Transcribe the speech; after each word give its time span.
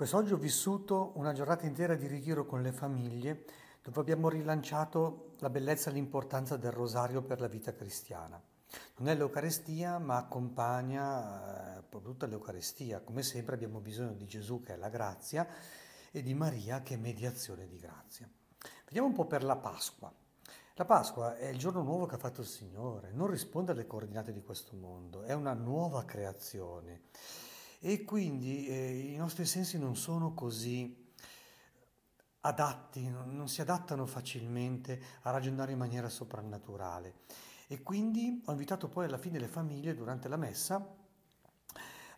Quest'oggi 0.00 0.32
ho 0.32 0.38
vissuto 0.38 1.12
una 1.16 1.34
giornata 1.34 1.66
intera 1.66 1.94
di 1.94 2.06
ritiro 2.06 2.46
con 2.46 2.62
le 2.62 2.72
famiglie 2.72 3.44
dove 3.82 4.00
abbiamo 4.00 4.30
rilanciato 4.30 5.32
la 5.40 5.50
bellezza 5.50 5.90
e 5.90 5.92
l'importanza 5.92 6.56
del 6.56 6.70
rosario 6.70 7.20
per 7.20 7.38
la 7.38 7.48
vita 7.48 7.74
cristiana. 7.74 8.42
Non 8.96 9.10
è 9.10 9.14
l'Eucarestia, 9.14 9.98
ma 9.98 10.16
accompagna 10.16 11.76
eh, 11.80 12.00
tutta 12.00 12.24
l'Eucarestia. 12.24 13.00
Come 13.00 13.22
sempre 13.22 13.56
abbiamo 13.56 13.80
bisogno 13.80 14.14
di 14.14 14.24
Gesù 14.24 14.62
che 14.62 14.72
è 14.72 14.76
la 14.76 14.88
grazia 14.88 15.46
e 16.10 16.22
di 16.22 16.32
Maria 16.32 16.80
che 16.80 16.94
è 16.94 16.96
mediazione 16.96 17.68
di 17.68 17.76
grazia. 17.76 18.26
Vediamo 18.86 19.08
un 19.08 19.12
po' 19.12 19.26
per 19.26 19.44
la 19.44 19.56
Pasqua. 19.56 20.10
La 20.76 20.84
Pasqua 20.86 21.36
è 21.36 21.48
il 21.48 21.58
giorno 21.58 21.82
nuovo 21.82 22.06
che 22.06 22.14
ha 22.14 22.18
fatto 22.18 22.40
il 22.40 22.46
Signore, 22.46 23.10
non 23.12 23.26
risponde 23.26 23.72
alle 23.72 23.86
coordinate 23.86 24.32
di 24.32 24.40
questo 24.40 24.74
mondo, 24.76 25.24
è 25.24 25.34
una 25.34 25.52
nuova 25.52 26.06
creazione 26.06 27.02
e 27.82 28.04
quindi 28.04 28.66
eh, 28.66 29.12
i 29.12 29.16
nostri 29.16 29.46
sensi 29.46 29.78
non 29.78 29.96
sono 29.96 30.34
così 30.34 31.12
adatti, 32.40 33.08
non 33.08 33.48
si 33.48 33.62
adattano 33.62 34.04
facilmente 34.04 35.02
a 35.22 35.30
ragionare 35.30 35.72
in 35.72 35.78
maniera 35.78 36.10
soprannaturale. 36.10 37.14
E 37.66 37.82
quindi 37.82 38.42
ho 38.44 38.50
invitato 38.50 38.88
poi 38.88 39.06
alla 39.06 39.18
fine 39.18 39.38
le 39.38 39.48
famiglie 39.48 39.94
durante 39.94 40.28
la 40.28 40.36
messa 40.36 40.94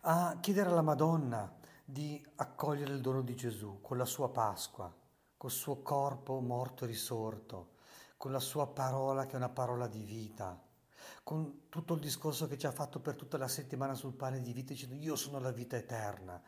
a 0.01 0.37
chiedere 0.41 0.69
alla 0.69 0.81
Madonna 0.81 1.55
di 1.85 2.21
accogliere 2.35 2.93
il 2.93 3.01
dono 3.01 3.21
di 3.21 3.35
Gesù 3.35 3.79
con 3.81 3.97
la 3.97 4.05
sua 4.05 4.29
Pasqua, 4.29 4.93
col 5.37 5.51
suo 5.51 5.81
corpo 5.81 6.41
morto 6.41 6.83
e 6.83 6.87
risorto, 6.87 7.75
con 8.17 8.31
la 8.31 8.39
sua 8.39 8.67
parola 8.67 9.25
che 9.25 9.33
è 9.33 9.37
una 9.37 9.49
parola 9.49 9.87
di 9.87 10.03
vita, 10.03 10.61
con 11.23 11.69
tutto 11.69 11.93
il 11.93 12.01
discorso 12.01 12.47
che 12.47 12.57
ci 12.57 12.67
ha 12.67 12.71
fatto 12.71 12.99
per 12.99 13.15
tutta 13.15 13.37
la 13.37 13.47
settimana 13.47 13.95
sul 13.95 14.13
pane 14.13 14.41
di 14.41 14.51
vita, 14.51 14.73
dicendo 14.73 14.95
io 14.95 15.15
sono 15.15 15.39
la 15.39 15.51
vita 15.51 15.77
eterna. 15.77 16.41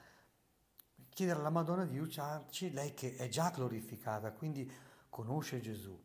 Chiedere 1.09 1.39
alla 1.39 1.49
Madonna 1.49 1.85
di 1.85 1.95
aiutarci, 1.97 2.71
lei 2.71 2.93
che 2.93 3.15
è 3.15 3.29
già 3.29 3.49
glorificata, 3.49 4.33
quindi 4.33 4.69
conosce 5.09 5.61
Gesù, 5.61 5.97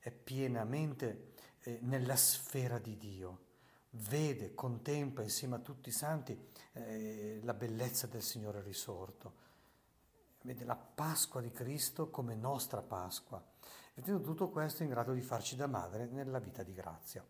è 0.00 0.10
pienamente 0.10 1.34
eh, 1.60 1.78
nella 1.82 2.16
sfera 2.16 2.78
di 2.78 2.96
Dio, 2.96 3.44
vede, 3.90 4.54
contempla 4.54 5.22
insieme 5.22 5.54
a 5.54 5.60
tutti 5.60 5.88
i 5.90 5.92
santi 5.92 6.36
eh, 6.72 7.40
la 7.44 7.54
bellezza 7.54 8.08
del 8.08 8.22
Signore 8.22 8.60
risorto, 8.60 9.44
vede 10.42 10.64
la 10.64 10.76
Pasqua 10.76 11.40
di 11.40 11.52
Cristo 11.52 12.10
come 12.10 12.34
nostra 12.34 12.82
Pasqua, 12.82 13.40
vedendo 13.94 14.20
tutto 14.20 14.50
questo 14.50 14.82
in 14.82 14.88
grado 14.88 15.12
di 15.12 15.22
farci 15.22 15.54
da 15.54 15.68
madre 15.68 16.06
nella 16.06 16.40
vita 16.40 16.64
di 16.64 16.72
grazia. 16.72 17.24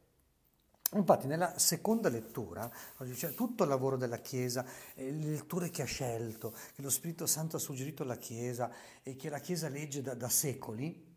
Infatti 0.92 1.26
nella 1.26 1.58
seconda 1.58 2.08
lettura 2.08 2.70
c'è 3.12 3.34
tutto 3.34 3.64
il 3.64 3.68
lavoro 3.68 3.96
della 3.96 4.18
Chiesa, 4.18 4.64
le 4.94 5.10
letture 5.10 5.68
che 5.70 5.82
ha 5.82 5.86
scelto, 5.86 6.54
che 6.74 6.82
lo 6.82 6.90
Spirito 6.90 7.26
Santo 7.26 7.56
ha 7.56 7.58
suggerito 7.58 8.04
alla 8.04 8.16
Chiesa 8.18 8.70
e 9.02 9.16
che 9.16 9.28
la 9.28 9.40
Chiesa 9.40 9.68
legge 9.68 10.00
da, 10.00 10.14
da 10.14 10.28
secoli, 10.28 11.14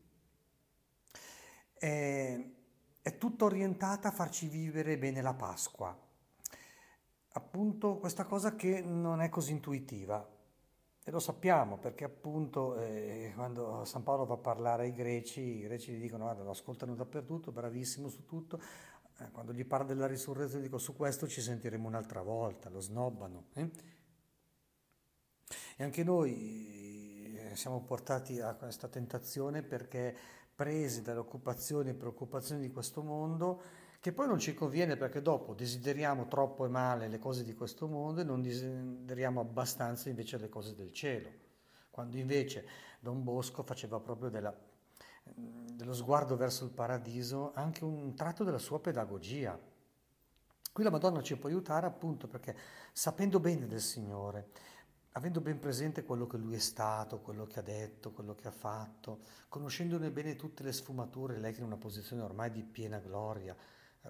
è, 1.74 2.50
è 3.02 3.18
tutta 3.18 3.46
orientata 3.46 4.08
a 4.08 4.12
farci 4.12 4.48
vivere 4.48 4.98
bene 4.98 5.22
la 5.22 5.34
Pasqua. 5.36 5.98
Appunto 7.34 7.98
questa 7.98 8.26
cosa 8.26 8.56
che 8.56 8.82
non 8.82 9.22
è 9.22 9.30
così 9.30 9.52
intuitiva. 9.52 10.38
E 11.02 11.12
lo 11.12 11.20
sappiamo 11.20 11.78
perché 11.78 12.04
appunto 12.04 12.76
eh, 12.76 13.32
quando 13.34 13.84
San 13.86 14.04
Paolo 14.04 14.26
va 14.26 14.36
a 14.36 14.38
parlare 14.38 14.84
ai 14.84 14.94
greci, 14.94 15.42
i 15.42 15.62
greci 15.62 15.94
gli 15.94 16.02
dicono 16.02 16.26
guarda 16.26 16.44
lo 16.44 16.52
ascoltano 16.52 16.94
dappertutto, 16.94 17.52
bravissimo 17.52 18.10
su 18.10 18.26
tutto, 18.26 18.62
eh, 19.20 19.32
quando 19.32 19.54
gli 19.54 19.66
parla 19.66 19.88
della 19.88 20.08
risurrezione 20.08 20.64
dico 20.64 20.78
su 20.78 20.96
questo 20.96 21.28
ci 21.28 21.42
sentiremo 21.42 21.88
un'altra 21.88 22.22
volta, 22.22 22.70
lo 22.70 22.80
snobbano. 22.80 23.48
Eh? 23.54 23.70
E 25.78 25.84
anche 25.84 26.04
noi 26.04 27.36
eh, 27.36 27.56
siamo 27.56 27.84
portati 27.84 28.40
a 28.40 28.54
questa 28.54 28.88
tentazione 28.88 29.64
perché 29.64 30.16
presi 30.56 31.02
dalle 31.02 31.20
occupazioni 31.20 31.90
e 31.90 31.94
preoccupazioni 31.94 32.62
di 32.62 32.72
questo 32.72 33.02
mondo, 33.02 33.62
che 34.00 34.12
poi 34.14 34.28
non 34.28 34.40
ci 34.40 34.54
conviene 34.54 34.96
perché 34.98 35.22
dopo 35.22 35.54
desideriamo 35.54 36.28
troppo 36.28 36.66
e 36.66 36.70
male 36.70 37.08
le 37.08 37.20
cose 37.20 37.44
di 37.44 37.54
questo 37.54 37.88
mondo 37.88 38.22
e 38.22 38.24
non 38.24 38.42
desideriamo 38.42 39.42
abbastanza 39.42 40.10
invece 40.10 40.38
le 40.38 40.50
cose 40.50 40.76
del 40.76 40.92
cielo. 40.94 41.30
Quando 41.90 42.18
invece 42.18 42.66
Don 43.00 43.24
Bosco 43.24 43.64
faceva 43.64 44.00
proprio 44.00 44.30
della 44.30 44.54
dello 45.36 45.94
sguardo 45.94 46.36
verso 46.36 46.66
il 46.66 46.72
paradiso, 46.72 47.52
anche 47.54 47.84
un 47.84 48.14
tratto 48.16 48.44
della 48.44 48.58
sua 48.58 48.80
pedagogia. 48.80 49.58
Qui 50.72 50.84
la 50.84 50.90
Madonna 50.90 51.22
ci 51.22 51.38
può 51.38 51.50
aiutare 51.50 51.88
appunto 51.88 52.28
perché 52.28 52.56
sapendo 52.92 53.40
bene 53.40 53.68
del 53.68 53.82
Signore, 53.82 54.50
avendo 55.14 55.42
ben 55.42 55.60
presente 55.60 56.04
quello 56.04 56.28
che 56.28 56.38
Lui 56.38 56.56
è 56.56 56.60
stato, 56.60 57.20
quello 57.20 57.46
che 57.46 57.60
ha 57.60 57.64
detto, 57.64 58.12
quello 58.12 58.36
che 58.36 58.48
ha 58.48 58.52
fatto, 58.52 59.20
conoscendone 59.48 60.12
bene 60.12 60.36
tutte 60.36 60.64
le 60.64 60.72
sfumature, 60.72 61.40
lei 61.40 61.52
che 61.52 61.58
è 61.58 61.62
in 61.62 61.68
una 61.68 61.78
posizione 61.78 62.22
ormai 62.22 62.52
di 62.52 62.64
piena 62.64 63.00
gloria, 63.00 63.56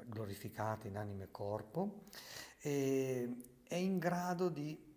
glorificata 0.06 0.88
in 0.88 0.98
anima 0.98 1.24
e 1.24 1.32
corpo, 1.32 2.06
e 2.60 3.62
è 3.64 3.76
in 3.76 3.98
grado 3.98 4.50
di 4.50 4.88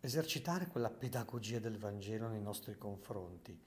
esercitare 0.00 0.66
quella 0.66 0.90
pedagogia 0.90 1.58
del 1.58 1.78
Vangelo 1.78 2.28
nei 2.28 2.42
nostri 2.42 2.76
confronti 2.76 3.58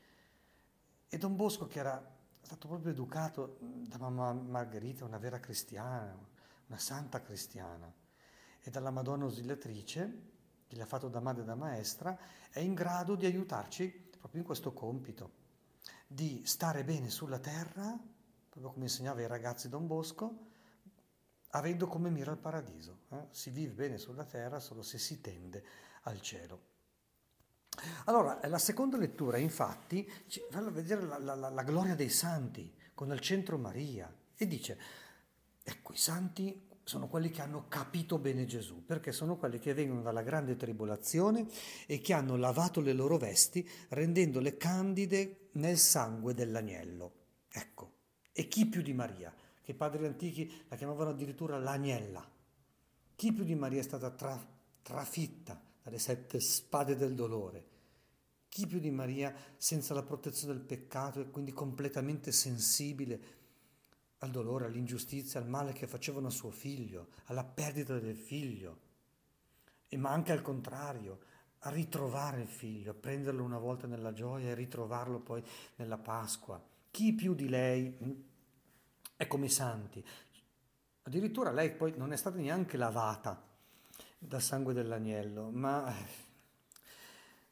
e 1.10 1.18
Don 1.18 1.36
Bosco, 1.36 1.66
che 1.66 1.80
era 1.80 2.18
stato 2.42 2.68
proprio 2.68 2.92
educato 2.92 3.58
da 3.60 3.98
mamma 3.98 4.32
Margherita, 4.32 5.06
una 5.06 5.18
vera 5.18 5.40
cristiana, 5.40 6.16
una 6.68 6.78
santa 6.78 7.22
cristiana, 7.22 7.92
e 8.62 8.70
dalla 8.70 8.92
Madonna 8.92 9.26
Ausiliatrice, 9.26 10.28
che 10.68 10.76
gli 10.76 10.82
ha 10.82 10.86
fatto 10.86 11.08
da 11.10 11.20
madre 11.20 11.42
e 11.42 11.46
da 11.46 11.56
maestra, 11.56 12.18
è 12.52 12.60
in 12.60 12.76
grado 12.76 13.16
di 13.16 13.26
aiutarci 13.26 13.88
proprio 14.20 14.42
in 14.42 14.46
questo 14.46 14.72
compito, 14.72 15.32
di 16.06 16.44
stare 16.46 16.84
bene 16.84 17.10
sulla 17.10 17.40
terra, 17.40 17.98
proprio 18.50 18.72
come 18.72 18.86
insegnava 18.86 19.20
ai 19.20 19.28
ragazzi 19.28 19.68
Don 19.68 19.88
Bosco, 19.88 20.48
avendo 21.52 21.88
come 21.88 22.10
mira 22.10 22.32
il 22.32 22.38
paradiso. 22.38 23.00
Eh? 23.10 23.28
Si 23.32 23.50
vive 23.50 23.74
bene 23.74 23.98
sulla 23.98 24.26
terra 24.26 24.60
solo 24.60 24.84
se 24.84 25.00
si 25.00 25.22
tende 25.22 25.64
al 26.04 26.22
cielo. 26.22 26.78
Allora, 28.06 28.40
la 28.48 28.58
seconda 28.58 28.98
lettura, 28.98 29.38
infatti, 29.38 30.10
fa 30.50 30.62
vedere 30.70 31.06
la, 31.06 31.18
la, 31.18 31.36
la, 31.36 31.64
gloria 31.64 31.96
dei 31.96 32.10
santi, 32.10 32.74
con 32.94 33.12
al 33.12 33.20
centro 33.20 33.58
Maria, 33.58 34.14
e 34.36 34.48
dice, 34.48 34.80
ecco, 35.64 35.94
i 35.94 35.98
santi 35.98 36.68
sono 36.84 37.08
quelli 37.08 37.30
che 37.30 37.42
hanno 37.42 37.68
capito 37.68 38.18
bene 38.18 38.46
Gesù, 38.46 38.84
perché 38.84 39.12
sono 39.12 39.38
quelli 39.38 39.60
che 39.60 39.74
vengono 39.74 40.02
dalla 40.02 40.24
grande 40.24 40.56
tribolazione 40.56 41.48
e 41.86 42.02
che 42.02 42.14
hanno 42.14 42.36
lavato 42.36 42.82
le 42.82 42.94
loro 42.94 43.18
vesti 43.18 43.68
rendendole 43.90 44.58
candide 44.58 45.50
nel 45.54 45.78
sangue 45.78 46.34
dell'agnello. 46.34 47.14
Ecco, 47.52 47.92
e 48.32 48.48
chi 48.48 48.66
più 48.66 48.82
di 48.82 48.94
Maria, 48.94 49.32
che 49.62 49.72
i 49.72 49.76
padri 49.76 50.06
antichi 50.06 50.52
la 50.68 50.76
chiamavano 50.76 51.12
addirittura 51.12 51.60
l'agnella, 51.60 52.28
chi 53.16 53.34
più 53.34 53.44
di 53.44 53.56
Maria 53.56 53.82
è 53.82 53.84
stata 53.84 54.10
tra, 54.10 54.44
trafitta 54.82 55.69
dalle 55.82 56.00
sette 56.00 56.40
spade 56.40 56.96
del 56.96 57.16
dolore. 57.16 57.66
Chi 58.50 58.66
più 58.66 58.80
di 58.80 58.90
Maria, 58.90 59.34
senza 59.58 59.94
la 59.94 60.04
protezione 60.04 60.54
del 60.54 60.64
peccato 60.64 61.22
e 61.22 61.30
quindi 61.30 61.52
completamente 61.52 62.32
sensibile 62.32 63.38
al 64.20 64.32
dolore, 64.32 64.66
all'ingiustizia, 64.66 65.40
al 65.40 65.48
male 65.48 65.72
che 65.72 65.88
facevano 65.88 66.28
a 66.28 66.32
suo 66.32 66.50
figlio, 66.50 67.10
alla 67.26 67.44
perdita 67.44 68.00
del 68.00 68.18
figlio, 68.18 68.88
e 69.88 69.98
ma 69.98 70.12
anche 70.12 70.32
al 70.32 70.42
contrario, 70.42 71.20
a 71.60 71.70
ritrovare 71.70 72.42
il 72.42 72.48
figlio, 72.48 72.92
a 72.92 72.96
prenderlo 72.96 73.44
una 73.44 73.58
volta 73.58 73.88
nella 73.88 74.14
gioia 74.14 74.50
e 74.50 74.56
ritrovarlo 74.56 75.20
poi 75.20 75.44
nella 75.76 75.98
Pasqua. 75.98 76.62
Chi 76.92 77.14
più 77.14 77.34
di 77.34 77.50
lei 77.50 77.98
mm, 78.04 78.12
è 79.16 79.28
come 79.28 79.46
i 79.46 79.50
santi? 79.50 80.04
Addirittura 81.04 81.52
lei 81.52 81.72
poi 81.72 81.94
non 81.98 82.14
è 82.14 82.18
stata 82.18 82.38
neanche 82.38 82.78
lavata 82.78 83.42
dal 84.20 84.42
sangue 84.42 84.74
dell'agnello, 84.74 85.50
ma 85.50 85.96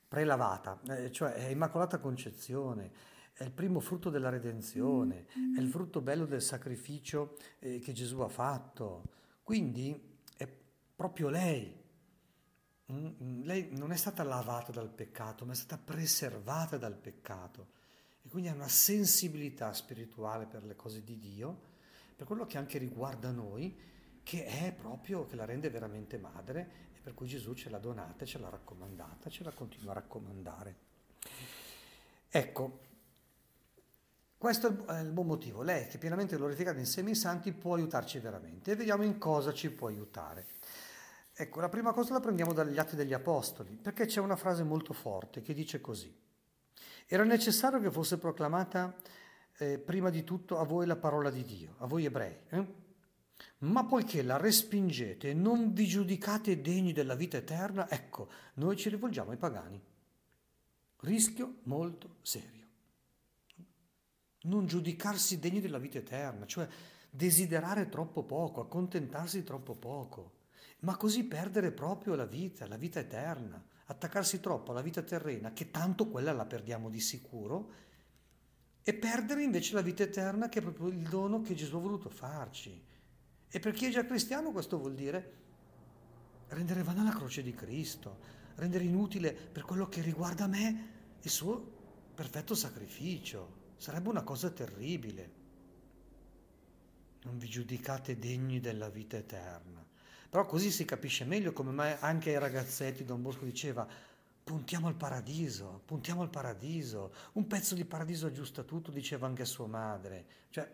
prelavata, 0.07 0.79
eh, 0.89 1.11
cioè 1.11 1.33
è 1.33 1.47
Immacolata 1.47 1.97
Concezione, 1.99 2.91
è 3.33 3.43
il 3.43 3.51
primo 3.51 3.79
frutto 3.79 4.09
della 4.09 4.29
redenzione, 4.29 5.27
è 5.55 5.59
il 5.59 5.69
frutto 5.69 6.01
bello 6.01 6.25
del 6.25 6.41
sacrificio 6.41 7.37
eh, 7.59 7.79
che 7.79 7.93
Gesù 7.93 8.19
ha 8.19 8.29
fatto. 8.29 9.03
Quindi 9.43 10.19
è 10.35 10.47
proprio 10.95 11.29
lei. 11.29 11.73
Mm, 12.91 13.07
mm, 13.21 13.43
lei 13.43 13.69
non 13.71 13.91
è 13.91 13.95
stata 13.95 14.23
lavata 14.23 14.71
dal 14.71 14.89
peccato, 14.89 15.45
ma 15.45 15.53
è 15.53 15.55
stata 15.55 15.81
preservata 15.81 16.77
dal 16.77 16.95
peccato 16.95 17.75
e 18.27 18.29
quindi 18.29 18.49
ha 18.49 18.53
una 18.53 18.67
sensibilità 18.67 19.71
spirituale 19.71 20.47
per 20.47 20.65
le 20.65 20.75
cose 20.75 21.01
di 21.01 21.17
Dio, 21.17 21.61
per 22.15 22.27
quello 22.27 22.45
che 22.45 22.57
anche 22.57 22.77
riguarda 22.77 23.31
noi, 23.31 23.73
che 24.27 24.43
è 24.45 24.73
proprio, 24.73 25.25
che 25.25 25.37
la 25.37 25.45
rende 25.45 25.69
veramente 25.69 26.17
madre 26.17 26.89
e 26.93 26.99
per 26.99 27.13
cui 27.13 27.27
Gesù 27.27 27.53
ce 27.53 27.69
l'ha 27.69 27.77
donata, 27.77 28.25
ce 28.25 28.39
l'ha 28.39 28.49
raccomandata, 28.49 29.29
ce 29.29 29.41
la 29.45 29.51
continua 29.51 29.91
a 29.91 29.93
raccomandare. 29.93 30.75
Ecco, 32.27 32.79
questo 34.37 34.85
è 34.85 34.99
il 34.99 35.11
buon 35.11 35.27
motivo. 35.27 35.61
Lei, 35.61 35.87
che 35.87 35.97
pienamente 35.97 36.35
glorificata 36.35 36.77
insieme 36.77 37.11
ai 37.11 37.15
santi, 37.15 37.53
può 37.53 37.75
aiutarci 37.75 38.19
veramente. 38.19 38.71
E 38.71 38.75
vediamo 38.75 39.03
in 39.03 39.17
cosa 39.17 39.53
ci 39.53 39.71
può 39.71 39.87
aiutare. 39.87 40.45
Ecco, 41.33 41.61
la 41.61 41.69
prima 41.69 41.93
cosa 41.93 42.11
la 42.11 42.19
prendiamo 42.19 42.51
dagli 42.51 42.77
Atti 42.77 42.97
degli 42.97 43.13
Apostoli, 43.13 43.77
perché 43.81 44.07
c'è 44.07 44.19
una 44.19 44.35
frase 44.35 44.63
molto 44.63 44.91
forte 44.91 45.41
che 45.41 45.53
dice 45.53 45.79
così. 45.79 46.13
Era 47.05 47.23
necessario 47.23 47.79
che 47.79 47.89
fosse 47.89 48.17
proclamata 48.17 48.93
eh, 49.59 49.79
prima 49.79 50.09
di 50.09 50.25
tutto 50.25 50.59
a 50.59 50.65
voi 50.65 50.85
la 50.85 50.97
parola 50.97 51.29
di 51.29 51.45
Dio, 51.45 51.75
a 51.77 51.85
voi 51.85 52.03
ebrei. 52.03 52.35
Eh? 52.49 52.86
Ma 53.59 53.85
poiché 53.85 54.21
la 54.21 54.37
respingete 54.37 55.31
e 55.31 55.33
non 55.33 55.73
vi 55.73 55.87
giudicate 55.87 56.61
degni 56.61 56.93
della 56.93 57.15
vita 57.15 57.37
eterna, 57.37 57.89
ecco, 57.89 58.29
noi 58.55 58.77
ci 58.77 58.89
rivolgiamo 58.89 59.31
ai 59.31 59.37
pagani. 59.37 59.81
Rischio 60.99 61.57
molto 61.63 62.17
serio. 62.21 62.65
Non 64.41 64.67
giudicarsi 64.67 65.39
degni 65.39 65.59
della 65.59 65.79
vita 65.79 65.97
eterna, 65.97 66.45
cioè 66.45 66.67
desiderare 67.09 67.89
troppo 67.89 68.23
poco, 68.23 68.61
accontentarsi 68.61 69.43
troppo 69.43 69.73
poco, 69.73 70.33
ma 70.79 70.95
così 70.95 71.23
perdere 71.23 71.71
proprio 71.71 72.13
la 72.13 72.25
vita, 72.25 72.67
la 72.67 72.77
vita 72.77 72.99
eterna, 72.99 73.63
attaccarsi 73.85 74.39
troppo 74.39 74.71
alla 74.71 74.81
vita 74.81 75.01
terrena, 75.01 75.51
che 75.51 75.71
tanto 75.71 76.07
quella 76.07 76.31
la 76.31 76.45
perdiamo 76.45 76.89
di 76.89 76.99
sicuro, 76.99 77.71
e 78.83 78.93
perdere 78.93 79.43
invece 79.43 79.73
la 79.73 79.81
vita 79.81 80.03
eterna, 80.03 80.47
che 80.47 80.59
è 80.59 80.61
proprio 80.61 80.87
il 80.87 81.09
dono 81.09 81.41
che 81.41 81.55
Gesù 81.55 81.75
ha 81.75 81.79
voluto 81.79 82.09
farci. 82.09 82.85
E 83.49 83.59
per 83.59 83.73
chi 83.73 83.85
è 83.85 83.89
già 83.89 84.05
cristiano 84.05 84.51
questo 84.51 84.77
vuol 84.77 84.93
dire 84.93 85.45
rendere 86.49 86.83
vana 86.83 87.03
la 87.03 87.11
croce 87.11 87.41
di 87.41 87.53
Cristo, 87.53 88.19
rendere 88.55 88.83
inutile 88.83 89.31
per 89.33 89.63
quello 89.63 89.87
che 89.87 90.01
riguarda 90.01 90.47
me 90.47 90.95
il 91.21 91.29
suo 91.29 91.75
perfetto 92.13 92.55
sacrificio. 92.55 93.65
Sarebbe 93.77 94.09
una 94.09 94.23
cosa 94.23 94.49
terribile. 94.49 95.45
Non 97.23 97.37
vi 97.37 97.47
giudicate 97.47 98.17
degni 98.17 98.59
della 98.59 98.89
vita 98.89 99.17
eterna. 99.17 99.85
Però 100.29 100.45
così 100.45 100.71
si 100.71 100.85
capisce 100.85 101.25
meglio 101.25 101.53
come 101.53 101.71
mai 101.71 101.95
anche 101.99 102.31
ai 102.31 102.39
ragazzetti 102.39 103.05
Don 103.05 103.21
Bosco 103.21 103.45
diceva 103.45 103.87
puntiamo 104.43 104.87
al 104.87 104.95
paradiso, 104.95 105.81
puntiamo 105.85 106.21
al 106.21 106.29
paradiso. 106.29 107.13
Un 107.33 107.47
pezzo 107.47 107.75
di 107.75 107.85
paradiso 107.85 108.27
aggiusta 108.27 108.63
tutto, 108.63 108.91
diceva 108.91 109.27
anche 109.27 109.45
sua 109.45 109.67
madre. 109.67 110.25
Cioè, 110.49 110.69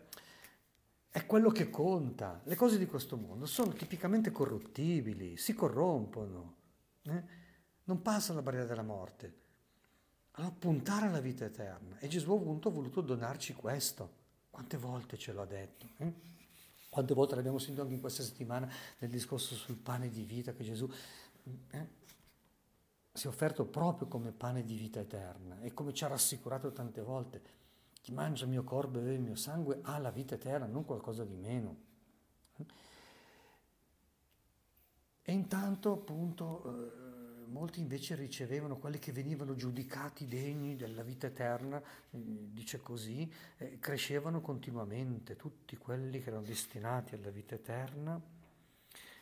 è 1.13 1.27
quello 1.27 1.51
che 1.51 1.69
conta. 1.69 2.41
Le 2.43 2.55
cose 2.55 2.79
di 2.79 2.87
questo 2.87 3.17
mondo 3.17 3.45
sono 3.45 3.71
tipicamente 3.73 4.31
corruttibili, 4.31 5.37
si 5.37 5.53
corrompono, 5.53 6.55
eh? 7.03 7.23
non 7.83 8.01
passano 8.01 8.39
la 8.39 8.43
barriera 8.43 8.65
della 8.65 8.81
morte. 8.81 9.41
Allora 10.31 10.55
puntare 10.57 11.05
alla 11.05 11.19
vita 11.19 11.45
eterna. 11.45 11.99
E 11.99 12.07
Gesù 12.07 12.33
appunto 12.33 12.69
ha 12.69 12.71
voluto 12.71 13.01
donarci 13.01 13.53
questo. 13.53 14.21
Quante 14.49 14.75
volte 14.77 15.15
ce 15.19 15.33
l'ha 15.33 15.45
detto? 15.45 15.85
Eh? 15.97 16.13
Quante 16.89 17.13
volte 17.13 17.35
l'abbiamo 17.35 17.59
sentito 17.59 17.83
anche 17.83 17.93
in 17.93 18.01
questa 18.01 18.23
settimana 18.23 18.67
nel 18.97 19.11
discorso 19.11 19.53
sul 19.53 19.75
pane 19.75 20.09
di 20.09 20.23
vita 20.23 20.51
che 20.53 20.63
Gesù 20.63 20.91
eh, 21.69 21.87
si 23.13 23.27
è 23.27 23.29
offerto 23.29 23.65
proprio 23.65 24.07
come 24.07 24.31
pane 24.31 24.65
di 24.65 24.75
vita 24.75 24.99
eterna 24.99 25.59
e 25.61 25.75
come 25.75 25.93
ci 25.93 26.05
ha 26.05 26.07
rassicurato 26.07 26.71
tante 26.71 27.01
volte 27.01 27.61
chi 28.03 28.11
mangia 28.11 28.43
il 28.43 28.49
mio 28.49 28.65
corpo 28.65 28.97
e 28.97 29.01
beve 29.01 29.13
il 29.13 29.21
mio 29.21 29.35
sangue 29.35 29.79
ha 29.81 29.97
la 29.97 30.11
vita 30.11 30.35
eterna, 30.35 30.65
non 30.65 30.83
qualcosa 30.83 31.23
di 31.23 31.37
meno. 31.37 31.77
E 35.21 35.31
intanto, 35.31 35.93
appunto, 35.93 36.65
eh, 36.65 37.45
molti 37.45 37.79
invece 37.79 38.15
ricevevano 38.15 38.75
quelli 38.75 38.99
che 38.99 39.13
venivano 39.13 39.55
giudicati 39.55 40.27
degni 40.27 40.75
della 40.75 41.01
vita 41.01 41.27
eterna, 41.27 41.77
eh, 41.79 42.17
dice 42.51 42.81
così, 42.81 43.31
crescevano 43.79 44.41
continuamente, 44.41 45.37
tutti 45.37 45.77
quelli 45.77 46.21
che 46.21 46.27
erano 46.27 46.43
destinati 46.43 47.15
alla 47.15 47.29
vita 47.29 47.55
eterna 47.55 48.21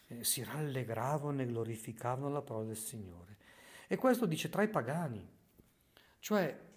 eh, 0.08 0.24
si 0.24 0.44
rallegravano 0.44 1.44
e 1.44 1.46
glorificavano 1.46 2.30
la 2.30 2.42
parola 2.42 2.66
del 2.66 2.78
Signore. 2.78 3.38
E 3.86 3.96
questo 3.96 4.26
dice 4.26 4.50
tra 4.50 4.64
i 4.64 4.70
pagani, 4.70 5.24
cioè 6.18 6.70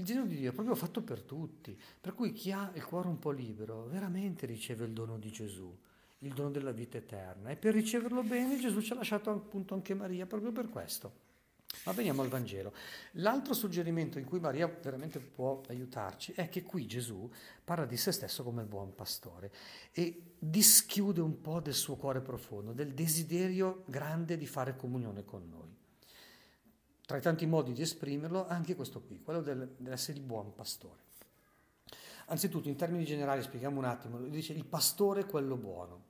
il 0.00 0.06
disegno 0.06 0.26
di 0.26 0.36
Dio 0.36 0.50
è 0.50 0.54
proprio 0.54 0.74
fatto 0.74 1.02
per 1.02 1.22
tutti, 1.22 1.78
per 2.00 2.14
cui 2.14 2.32
chi 2.32 2.50
ha 2.52 2.70
il 2.74 2.84
cuore 2.84 3.08
un 3.08 3.18
po' 3.18 3.30
libero 3.30 3.84
veramente 3.84 4.46
riceve 4.46 4.84
il 4.86 4.92
dono 4.92 5.18
di 5.18 5.30
Gesù, 5.30 5.74
il 6.18 6.32
dono 6.32 6.50
della 6.50 6.72
vita 6.72 6.96
eterna. 6.96 7.50
E 7.50 7.56
per 7.56 7.74
riceverlo 7.74 8.22
bene 8.22 8.58
Gesù 8.58 8.80
ci 8.80 8.92
ha 8.92 8.96
lasciato 8.96 9.30
appunto 9.30 9.74
anche 9.74 9.94
Maria 9.94 10.26
proprio 10.26 10.52
per 10.52 10.68
questo. 10.68 11.28
Ma 11.84 11.92
veniamo 11.92 12.22
al 12.22 12.28
Vangelo. 12.28 12.72
L'altro 13.12 13.54
suggerimento 13.54 14.18
in 14.18 14.24
cui 14.24 14.40
Maria 14.40 14.66
veramente 14.66 15.20
può 15.20 15.62
aiutarci 15.68 16.32
è 16.32 16.48
che 16.48 16.62
qui 16.62 16.86
Gesù 16.86 17.30
parla 17.62 17.86
di 17.86 17.96
se 17.96 18.10
stesso 18.10 18.42
come 18.42 18.64
buon 18.64 18.92
pastore 18.94 19.52
e 19.92 20.32
dischiude 20.36 21.20
un 21.20 21.40
po' 21.40 21.60
del 21.60 21.74
suo 21.74 21.94
cuore 21.94 22.20
profondo, 22.20 22.72
del 22.72 22.92
desiderio 22.92 23.84
grande 23.86 24.36
di 24.36 24.46
fare 24.46 24.74
comunione 24.74 25.24
con 25.24 25.48
noi 25.48 25.69
tra 27.10 27.18
i 27.18 27.22
tanti 27.22 27.44
modi 27.44 27.72
di 27.72 27.82
esprimerlo, 27.82 28.46
anche 28.46 28.76
questo 28.76 29.02
qui, 29.02 29.20
quello 29.20 29.40
del, 29.40 29.74
dell'essere 29.78 30.18
il 30.18 30.24
buon 30.24 30.54
pastore. 30.54 31.08
Anzitutto, 32.26 32.68
in 32.68 32.76
termini 32.76 33.04
generali, 33.04 33.42
spieghiamo 33.42 33.78
un 33.78 33.84
attimo, 33.84 34.20
dice 34.20 34.52
il 34.52 34.64
pastore 34.64 35.22
è 35.22 35.26
quello 35.26 35.56
buono. 35.56 36.04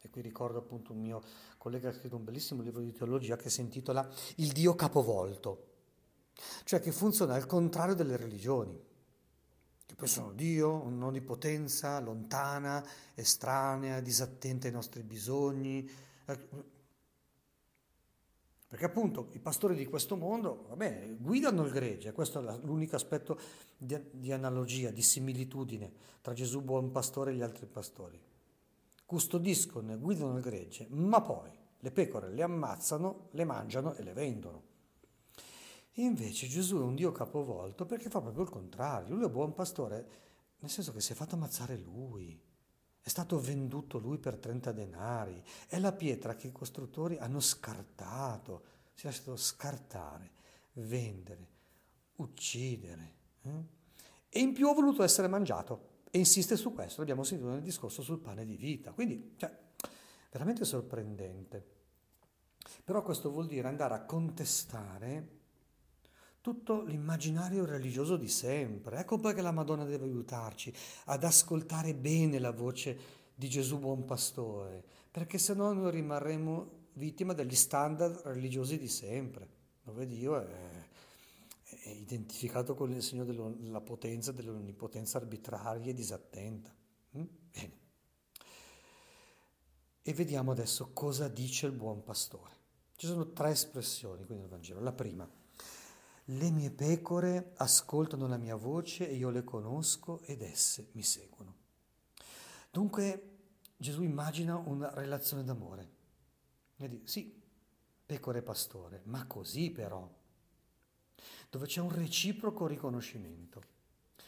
E 0.00 0.08
qui 0.08 0.20
ricordo 0.20 0.58
appunto 0.58 0.92
un 0.92 1.00
mio 1.00 1.20
collega 1.58 1.90
che 1.90 1.96
ha 1.96 1.98
scritto 1.98 2.14
un 2.14 2.22
bellissimo 2.22 2.62
libro 2.62 2.80
di 2.80 2.92
teologia 2.92 3.34
che 3.34 3.50
si 3.50 3.60
intitola 3.60 4.08
Il 4.36 4.52
Dio 4.52 4.76
capovolto, 4.76 5.66
cioè 6.62 6.78
che 6.78 6.92
funziona 6.92 7.34
al 7.34 7.46
contrario 7.46 7.96
delle 7.96 8.16
religioni, 8.16 8.80
che 9.84 9.94
poi 9.96 10.06
sono 10.06 10.30
Dio, 10.30 10.80
un'onnipotenza 10.84 11.98
lontana, 11.98 12.86
estranea, 13.16 13.98
disattenta 13.98 14.68
ai 14.68 14.72
nostri 14.72 15.02
bisogni. 15.02 15.90
Perché 18.70 18.84
appunto 18.84 19.30
i 19.32 19.40
pastori 19.40 19.74
di 19.74 19.84
questo 19.84 20.14
mondo, 20.14 20.66
vabbè, 20.68 21.16
guidano 21.18 21.64
il 21.64 21.72
gregge, 21.72 22.12
questo 22.12 22.38
è 22.38 22.56
l'unico 22.62 22.94
aspetto 22.94 23.36
di, 23.76 24.00
di 24.12 24.30
analogia, 24.30 24.92
di 24.92 25.02
similitudine 25.02 25.92
tra 26.20 26.34
Gesù 26.34 26.60
buon 26.60 26.92
pastore 26.92 27.32
e 27.32 27.34
gli 27.34 27.42
altri 27.42 27.66
pastori. 27.66 28.22
Custodiscono 29.04 29.92
e 29.92 29.96
guidano 29.96 30.36
il 30.36 30.40
gregge, 30.40 30.86
ma 30.90 31.20
poi 31.20 31.50
le 31.80 31.90
pecore 31.90 32.30
le 32.30 32.42
ammazzano, 32.42 33.30
le 33.32 33.44
mangiano 33.44 33.92
e 33.94 34.04
le 34.04 34.12
vendono. 34.12 34.62
Invece 35.94 36.46
Gesù 36.46 36.76
è 36.76 36.82
un 36.82 36.94
Dio 36.94 37.10
capovolto 37.10 37.86
perché 37.86 38.08
fa 38.08 38.20
proprio 38.20 38.44
il 38.44 38.50
contrario. 38.50 39.16
Lui 39.16 39.24
è 39.24 39.30
buon 39.30 39.52
pastore, 39.52 40.08
nel 40.60 40.70
senso 40.70 40.92
che 40.92 41.00
si 41.00 41.10
è 41.10 41.16
fatto 41.16 41.34
ammazzare 41.34 41.76
lui. 41.76 42.40
È 43.02 43.08
stato 43.08 43.40
venduto 43.40 43.98
lui 43.98 44.18
per 44.18 44.36
30 44.36 44.72
denari. 44.72 45.42
È 45.66 45.78
la 45.78 45.92
pietra 45.92 46.36
che 46.36 46.48
i 46.48 46.52
costruttori 46.52 47.16
hanno 47.18 47.40
scartato. 47.40 48.64
Si 48.94 49.06
è 49.06 49.08
lasciato 49.08 49.36
scartare, 49.36 50.30
vendere, 50.74 51.48
uccidere. 52.16 53.14
Eh? 53.42 53.78
E 54.28 54.40
in 54.40 54.52
più 54.52 54.68
ha 54.68 54.74
voluto 54.74 55.02
essere 55.02 55.28
mangiato. 55.28 55.88
E 56.10 56.18
insiste 56.18 56.56
su 56.56 56.72
questo, 56.72 57.00
l'abbiamo 57.00 57.22
sentito 57.22 57.50
nel 57.50 57.62
discorso 57.62 58.02
sul 58.02 58.18
pane 58.18 58.44
di 58.44 58.56
vita. 58.56 58.92
Quindi, 58.92 59.34
cioè, 59.36 59.56
veramente 60.30 60.64
sorprendente. 60.64 61.78
Però 62.84 63.02
questo 63.02 63.30
vuol 63.30 63.46
dire 63.46 63.68
andare 63.68 63.94
a 63.94 64.04
contestare 64.04 65.39
tutto 66.40 66.82
l'immaginario 66.82 67.64
religioso 67.64 68.16
di 68.16 68.28
sempre. 68.28 68.98
Ecco 68.98 69.18
perché 69.18 69.42
la 69.42 69.52
Madonna 69.52 69.84
deve 69.84 70.06
aiutarci 70.06 70.72
ad 71.06 71.24
ascoltare 71.24 71.94
bene 71.94 72.38
la 72.38 72.52
voce 72.52 73.18
di 73.34 73.48
Gesù 73.48 73.78
buon 73.78 74.04
pastore, 74.04 74.84
perché 75.10 75.38
se 75.38 75.54
no 75.54 75.72
noi 75.72 75.90
rimarremo 75.90 76.78
vittima 76.94 77.32
degli 77.32 77.54
standard 77.54 78.20
religiosi 78.24 78.78
di 78.78 78.88
sempre, 78.88 79.48
dove 79.82 80.06
Dio 80.06 80.38
è, 80.38 80.88
è 81.84 81.88
identificato 81.88 82.74
con 82.74 82.92
il 82.92 83.02
segno 83.02 83.24
della 83.24 83.80
potenza, 83.80 84.32
dell'onnipotenza 84.32 85.18
arbitraria 85.18 85.90
e 85.90 85.94
disattenta. 85.94 86.74
Mm? 87.16 87.24
Bene. 87.50 87.78
E 90.02 90.12
vediamo 90.14 90.52
adesso 90.52 90.90
cosa 90.92 91.28
dice 91.28 91.66
il 91.66 91.72
buon 91.72 92.02
pastore. 92.02 92.58
Ci 92.96 93.06
sono 93.06 93.32
tre 93.32 93.50
espressioni 93.50 94.24
qui 94.24 94.36
nel 94.36 94.48
Vangelo. 94.48 94.80
La 94.80 94.92
prima, 94.92 95.26
le 96.30 96.50
mie 96.50 96.70
pecore 96.70 97.52
ascoltano 97.56 98.28
la 98.28 98.36
mia 98.36 98.54
voce 98.54 99.08
e 99.08 99.14
io 99.14 99.30
le 99.30 99.42
conosco 99.42 100.20
ed 100.22 100.42
esse 100.42 100.88
mi 100.92 101.02
seguono. 101.02 101.54
Dunque 102.70 103.38
Gesù 103.76 104.02
immagina 104.02 104.56
una 104.56 104.92
relazione 104.94 105.42
d'amore. 105.42 105.98
Vedi, 106.76 107.02
sì, 107.04 107.42
pecore 108.06 108.38
e 108.38 108.42
pastore, 108.42 109.02
ma 109.04 109.26
così 109.26 109.70
però, 109.70 110.08
dove 111.50 111.66
c'è 111.66 111.80
un 111.80 111.92
reciproco 111.92 112.66
riconoscimento. 112.66 113.78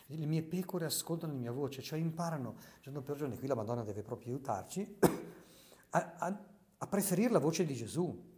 Le 0.07 0.27
mie 0.27 0.43
pecore 0.43 0.87
ascoltano 0.87 1.33
la 1.33 1.39
mia 1.39 1.53
voce, 1.53 1.83
cioè 1.83 1.99
imparano 1.99 2.57
giorno 2.83 3.01
per 3.01 3.17
giorno, 3.17 3.37
qui 3.37 3.47
la 3.47 3.55
Madonna 3.55 3.85
deve 3.85 4.03
proprio 4.03 4.33
aiutarci, 4.33 4.99
a, 5.91 6.15
a, 6.19 6.45
a 6.79 6.87
preferire 6.87 7.31
la 7.31 7.39
voce 7.39 7.65
di 7.65 7.75
Gesù, 7.75 8.32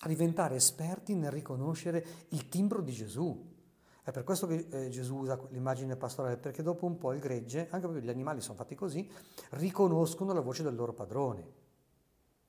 a 0.00 0.08
diventare 0.08 0.56
esperti 0.56 1.14
nel 1.14 1.30
riconoscere 1.30 2.04
il 2.28 2.48
timbro 2.48 2.80
di 2.80 2.92
Gesù. 2.92 3.56
È 4.02 4.10
per 4.10 4.24
questo 4.24 4.46
che 4.46 4.68
eh, 4.70 4.88
Gesù 4.88 5.16
usa 5.16 5.38
l'immagine 5.50 5.96
pastorale, 5.96 6.36
perché 6.36 6.62
dopo 6.62 6.86
un 6.86 6.96
po' 6.96 7.12
il 7.12 7.20
gregge, 7.20 7.68
anche 7.70 7.86
perché 7.86 8.02
gli 8.02 8.08
animali 8.08 8.40
sono 8.40 8.56
fatti 8.56 8.74
così, 8.74 9.10
riconoscono 9.50 10.32
la 10.32 10.40
voce 10.40 10.62
del 10.62 10.74
loro 10.74 10.94
padrone, 10.94 11.52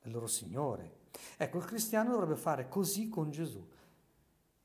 del 0.02 0.14
loro 0.14 0.28
Signore. 0.28 0.98
Ecco, 1.38 1.58
il 1.58 1.66
cristiano 1.66 2.12
dovrebbe 2.12 2.38
fare 2.38 2.70
così 2.70 3.10
con 3.10 3.30
Gesù, 3.32 3.68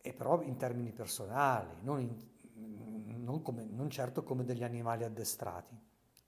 e 0.00 0.12
però 0.12 0.42
in 0.42 0.56
termini 0.56 0.92
personali, 0.92 1.70
non, 1.80 2.00
in, 2.00 3.24
non, 3.24 3.42
come, 3.42 3.64
non 3.64 3.90
certo 3.90 4.22
come 4.22 4.44
degli 4.44 4.62
animali 4.62 5.02
addestrati. 5.02 5.76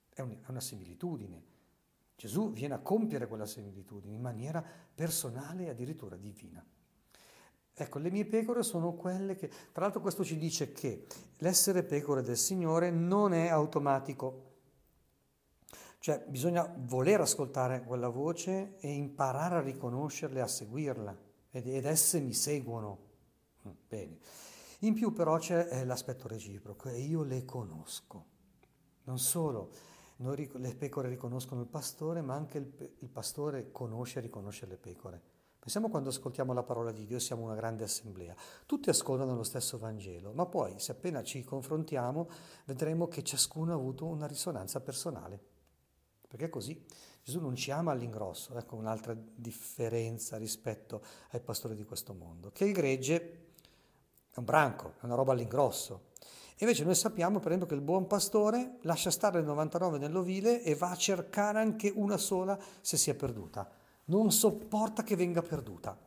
È, 0.09 0.23
un, 0.23 0.39
è 0.45 0.51
una 0.51 0.61
similitudine. 0.61 1.55
Gesù 2.17 2.51
viene 2.51 2.75
a 2.75 2.79
compiere 2.79 3.29
quella 3.29 3.45
similitudine 3.45 4.15
in 4.15 4.23
maniera 4.23 4.65
personale 4.95 5.67
e 5.67 5.69
addirittura 5.69 6.17
divina. 6.17 6.65
Ecco, 7.79 7.99
le 7.99 8.11
mie 8.11 8.25
pecore 8.25 8.63
sono 8.63 8.95
quelle 8.95 9.37
che, 9.37 9.49
tra 9.71 9.83
l'altro 9.83 10.01
questo 10.01 10.25
ci 10.25 10.39
dice 10.39 10.73
che 10.73 11.07
l'essere 11.39 11.83
pecore 11.83 12.23
del 12.23 12.39
Signore 12.39 12.91
non 12.91 13.35
è 13.35 13.49
automatico, 13.49 14.55
cioè 15.99 16.25
bisogna 16.27 16.73
voler 16.75 17.21
ascoltare 17.21 17.83
quella 17.83 18.09
voce 18.09 18.79
e 18.79 18.91
imparare 18.91 19.57
a 19.57 19.61
riconoscerla 19.61 20.39
e 20.39 20.43
a 20.43 20.47
seguirla 20.47 21.19
ed, 21.51 21.67
ed 21.67 21.85
esse 21.85 22.19
mi 22.21 22.33
seguono. 22.33 22.99
Mm, 23.69 23.71
bene. 23.87 24.19
In 24.81 24.95
più 24.95 25.13
però 25.13 25.37
c'è 25.37 25.69
eh, 25.71 25.85
l'aspetto 25.85 26.29
reciproco 26.29 26.89
e 26.89 26.99
io 27.01 27.25
le 27.25 27.45
conosco. 27.45 28.25
Non 29.05 29.19
solo 29.19 29.71
noi, 30.17 30.51
le 30.55 30.75
pecore 30.75 31.09
riconoscono 31.09 31.61
il 31.61 31.67
pastore, 31.67 32.23
ma 32.23 32.35
anche 32.35 32.59
il, 32.59 32.95
il 33.01 33.09
pastore 33.09 33.71
conosce 33.71 34.19
e 34.19 34.23
riconosce 34.23 34.67
le 34.67 34.77
pecore. 34.77 35.21
Pensiamo 35.59 35.91
quando 35.91 36.11
ascoltiamo 36.11 36.53
la 36.53 36.63
parola 36.63 36.93
di 36.93 37.07
Dio, 37.07 37.19
siamo 37.19 37.43
una 37.43 37.57
grande 37.57 37.83
assemblea. 37.83 38.37
Tutti 38.67 38.89
ascoltano 38.89 39.35
lo 39.35 39.43
stesso 39.43 39.79
Vangelo, 39.79 40.33
ma 40.33 40.47
poi 40.47 40.79
se 40.79 40.93
appena 40.93 41.25
ci 41.25 41.43
confrontiamo 41.43 42.29
vedremo 42.67 43.09
che 43.09 43.25
ciascuno 43.25 43.73
ha 43.73 43.75
avuto 43.75 44.07
una 44.07 44.27
risonanza 44.27 44.81
personale. 44.81 45.41
Perché 46.29 46.45
è 46.45 46.49
così. 46.51 46.85
Gesù 47.21 47.41
non 47.41 47.57
ci 47.57 47.73
ama 47.73 47.91
all'ingrosso, 47.91 48.57
ecco 48.57 48.77
un'altra 48.77 49.17
differenza 49.17 50.37
rispetto 50.37 51.03
ai 51.31 51.41
pastori 51.41 51.75
di 51.75 51.83
questo 51.83 52.15
mondo, 52.15 52.53
che 52.53 52.65
il 52.65 52.73
gregge 52.73 53.47
è 54.31 54.39
un 54.39 54.45
branco, 54.45 54.95
è 55.01 55.05
una 55.05 55.17
roba 55.17 55.33
all'ingrosso. 55.33 56.06
Invece 56.59 56.85
noi 56.85 56.95
sappiamo, 56.95 57.39
per 57.39 57.49
esempio, 57.49 57.69
che 57.69 57.75
il 57.75 57.81
buon 57.81 58.07
pastore 58.07 58.79
lascia 58.83 59.11
stare 59.11 59.41
le 59.41 59.47
99 59.47 59.99
nell'ovile 59.99 60.63
e 60.63 60.75
va 60.75 60.91
a 60.91 60.97
cercare 60.97 61.59
anche 61.59 61.93
una 61.95 62.17
sola 62.17 62.59
se 62.81 62.97
si 62.97 63.11
è 63.11 63.15
perduta 63.15 63.71
non 64.07 64.31
sopporta 64.31 65.03
che 65.03 65.17
venga 65.17 65.43
perduta. 65.43 65.99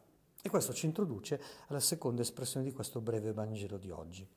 E 0.42 0.50
questo 0.50 0.74
ci 0.74 0.86
introduce 0.86 1.42
alla 1.68 1.80
seconda 1.80 2.22
espressione 2.22 2.66
di 2.66 2.72
questo 2.72 3.02
breve 3.02 3.34
Vangelo 3.34 3.78
di 3.78 3.90
oggi. 3.90 4.28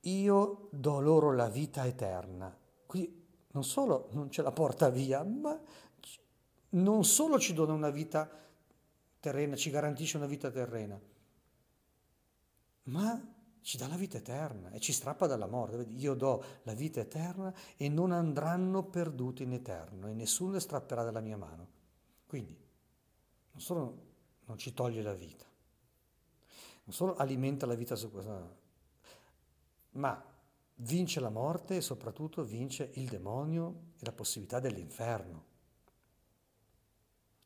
Io 0.00 0.68
do 0.70 1.00
loro 1.00 1.34
la 1.34 1.48
vita 1.48 1.84
eterna. 1.84 2.56
Qui 2.86 3.24
non 3.48 3.64
solo 3.64 4.08
non 4.12 4.30
ce 4.30 4.42
la 4.42 4.52
porta 4.52 4.88
via, 4.88 5.22
ma 5.24 5.58
non 6.70 7.04
solo 7.04 7.38
ci 7.38 7.52
dona 7.52 7.72
una 7.72 7.90
vita 7.90 8.28
terrena, 9.20 9.56
ci 9.56 9.70
garantisce 9.70 10.16
una 10.16 10.26
vita 10.26 10.50
terrena, 10.50 10.98
ma 12.84 13.34
ci 13.66 13.76
dà 13.78 13.88
la 13.88 13.96
vita 13.96 14.16
eterna 14.16 14.70
e 14.70 14.78
ci 14.78 14.92
strappa 14.92 15.26
dalla 15.26 15.48
morte. 15.48 15.88
Io 15.96 16.14
do 16.14 16.40
la 16.62 16.72
vita 16.72 17.00
eterna 17.00 17.52
e 17.76 17.88
non 17.88 18.12
andranno 18.12 18.84
perduti 18.84 19.42
in 19.42 19.54
eterno 19.54 20.06
e 20.06 20.14
nessuno 20.14 20.52
le 20.52 20.60
strapperà 20.60 21.02
dalla 21.02 21.18
mia 21.18 21.36
mano. 21.36 21.66
Quindi 22.28 22.56
non 23.50 23.60
solo 23.60 24.04
non 24.44 24.56
ci 24.56 24.72
toglie 24.72 25.02
la 25.02 25.14
vita, 25.14 25.44
non 26.84 26.94
solo 26.94 27.16
alimenta 27.16 27.66
la 27.66 27.74
vita 27.74 27.96
su 27.96 28.08
questa, 28.12 28.56
ma 29.90 30.24
vince 30.76 31.18
la 31.18 31.30
morte 31.30 31.74
e 31.74 31.80
soprattutto 31.80 32.44
vince 32.44 32.92
il 32.94 33.08
demonio 33.08 33.94
e 33.98 34.04
la 34.04 34.12
possibilità 34.12 34.60
dell'inferno. 34.60 35.44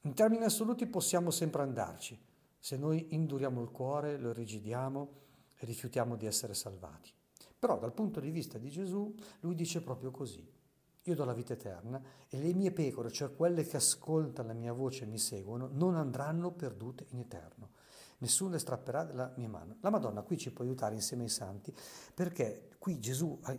In 0.02 0.12
termini 0.12 0.44
assoluti 0.44 0.84
possiamo 0.84 1.30
sempre 1.30 1.62
andarci 1.62 2.22
se 2.58 2.76
noi 2.76 3.14
induriamo 3.14 3.62
il 3.62 3.70
cuore, 3.70 4.18
lo 4.18 4.34
rigidiamo 4.34 5.12
e 5.12 5.29
rifiutiamo 5.66 6.16
di 6.16 6.26
essere 6.26 6.54
salvati. 6.54 7.10
Però 7.58 7.78
dal 7.78 7.92
punto 7.92 8.20
di 8.20 8.30
vista 8.30 8.58
di 8.58 8.70
Gesù, 8.70 9.14
lui 9.40 9.54
dice 9.54 9.82
proprio 9.82 10.10
così. 10.10 10.58
Io 11.04 11.14
do 11.14 11.24
la 11.24 11.32
vita 11.32 11.54
eterna 11.54 12.02
e 12.28 12.38
le 12.38 12.52
mie 12.52 12.72
pecore, 12.72 13.10
cioè 13.10 13.34
quelle 13.34 13.64
che 13.64 13.76
ascoltano 13.76 14.48
la 14.48 14.54
mia 14.54 14.72
voce 14.72 15.04
e 15.04 15.06
mi 15.06 15.18
seguono, 15.18 15.68
non 15.72 15.94
andranno 15.94 16.52
perdute 16.52 17.06
in 17.10 17.18
eterno. 17.18 17.70
Nessuno 18.18 18.50
le 18.50 18.58
strapperà 18.58 19.04
dalla 19.04 19.32
mia 19.36 19.48
mano. 19.48 19.76
La 19.80 19.90
Madonna 19.90 20.22
qui 20.22 20.36
ci 20.36 20.52
può 20.52 20.64
aiutare 20.64 20.94
insieme 20.94 21.22
ai 21.22 21.30
santi 21.30 21.74
perché 22.14 22.70
qui 22.78 22.98
Gesù 22.98 23.38
ha, 23.42 23.56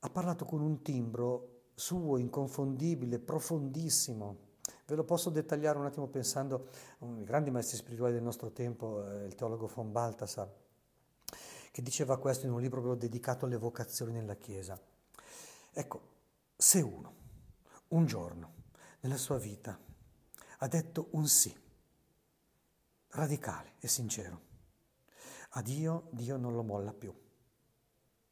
ha 0.00 0.10
parlato 0.10 0.44
con 0.44 0.60
un 0.60 0.80
timbro 0.82 1.62
suo, 1.74 2.18
inconfondibile, 2.18 3.18
profondissimo. 3.18 4.48
Ve 4.90 4.96
lo 4.96 5.04
posso 5.04 5.30
dettagliare 5.30 5.78
un 5.78 5.84
attimo 5.84 6.08
pensando 6.08 6.66
a 6.98 7.04
uno 7.04 7.14
dei 7.14 7.24
grandi 7.24 7.52
maestri 7.52 7.76
spirituali 7.76 8.12
del 8.12 8.24
nostro 8.24 8.50
tempo, 8.50 9.08
eh, 9.08 9.24
il 9.24 9.36
teologo 9.36 9.68
von 9.68 9.92
Balthasar, 9.92 10.52
che 11.70 11.80
diceva 11.80 12.18
questo 12.18 12.46
in 12.46 12.52
un 12.52 12.60
libro 12.60 12.96
dedicato 12.96 13.44
alle 13.46 13.56
vocazioni 13.56 14.10
nella 14.10 14.34
Chiesa. 14.34 14.76
Ecco, 15.70 16.00
se 16.56 16.80
uno 16.80 17.14
un 17.90 18.04
giorno 18.04 18.54
nella 19.02 19.16
sua 19.16 19.38
vita 19.38 19.78
ha 20.58 20.66
detto 20.66 21.06
un 21.12 21.28
sì, 21.28 21.56
radicale 23.10 23.74
e 23.78 23.86
sincero, 23.86 24.40
a 25.50 25.62
Dio, 25.62 26.08
Dio 26.10 26.36
non 26.36 26.52
lo 26.52 26.64
molla 26.64 26.92
più. 26.92 27.14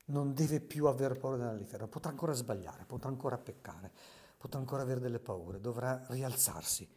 Non 0.07 0.35
deve 0.35 0.59
più 0.59 0.87
aver 0.87 1.19
paura 1.19 1.53
dell'inferno, 1.53 1.87
potrà 1.87 2.11
ancora 2.11 2.33
sbagliare, 2.33 2.85
potrà 2.85 3.11
ancora 3.11 3.39
peccare, 3.39 3.93
potrà 4.39 4.59
ancora 4.59 4.83
avere 4.83 5.01
delle 5.01 5.21
paure, 5.21 5.61
dovrà 5.61 6.03
rialzarsi. 6.09 6.89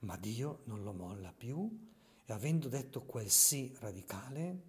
Ma 0.00 0.16
Dio 0.16 0.62
non 0.64 0.82
lo 0.82 0.92
molla 0.92 1.34
più 1.36 1.68
e 2.24 2.32
avendo 2.32 2.68
detto 2.68 3.02
quel 3.02 3.28
sì 3.28 3.76
radicale, 3.80 4.62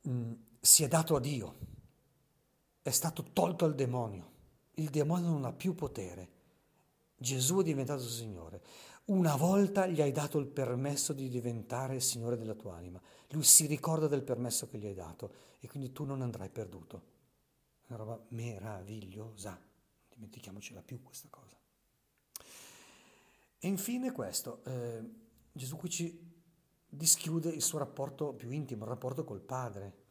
mh, 0.00 0.10
mm, 0.10 0.32
si 0.60 0.82
è 0.82 0.88
dato 0.88 1.14
a 1.14 1.20
Dio 1.20 1.72
è 2.84 2.90
stato 2.90 3.22
tolto 3.32 3.64
al 3.64 3.74
demonio. 3.74 4.32
Il 4.74 4.90
demonio 4.90 5.30
non 5.30 5.46
ha 5.46 5.52
più 5.54 5.74
potere. 5.74 6.28
Gesù 7.16 7.60
è 7.60 7.62
diventato 7.62 8.06
Signore. 8.06 8.62
Una 9.06 9.36
volta 9.36 9.86
gli 9.86 10.02
hai 10.02 10.12
dato 10.12 10.38
il 10.38 10.46
permesso 10.46 11.14
di 11.14 11.30
diventare 11.30 11.98
Signore 12.00 12.36
della 12.36 12.52
tua 12.52 12.74
anima. 12.76 13.00
Lui 13.30 13.42
si 13.42 13.64
ricorda 13.64 14.06
del 14.06 14.22
permesso 14.22 14.68
che 14.68 14.76
gli 14.76 14.84
hai 14.84 14.92
dato 14.92 15.32
e 15.60 15.66
quindi 15.66 15.92
tu 15.92 16.04
non 16.04 16.20
andrai 16.20 16.50
perduto. 16.50 17.02
Una 17.86 17.96
roba 17.96 18.22
meravigliosa. 18.28 19.58
Dimentichiamocela 20.14 20.82
più 20.82 21.02
questa 21.02 21.28
cosa. 21.30 21.56
E 23.58 23.68
infine 23.68 24.12
questo, 24.12 24.62
eh, 24.64 25.02
Gesù 25.52 25.76
qui 25.76 25.90
ci 25.90 26.32
dischiude 26.86 27.50
il 27.50 27.62
suo 27.62 27.78
rapporto 27.78 28.32
più 28.32 28.50
intimo, 28.50 28.84
il 28.84 28.90
rapporto 28.90 29.24
col 29.24 29.40
Padre 29.40 30.02